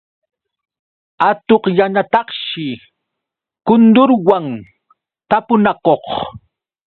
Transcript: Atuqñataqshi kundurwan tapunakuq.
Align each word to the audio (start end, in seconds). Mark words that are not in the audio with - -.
Atuqñataqshi 1.27 2.67
kundurwan 3.67 4.45
tapunakuq. 5.29 6.05